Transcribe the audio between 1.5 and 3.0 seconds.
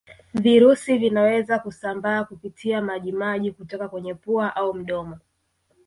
kusambaa kupitia